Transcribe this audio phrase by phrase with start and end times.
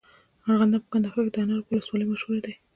[0.47, 2.53] ارغنداب په کندهار کي د انارو په ولسوالۍ مشهوره دی.